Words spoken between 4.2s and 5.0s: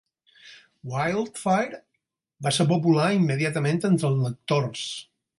lectors.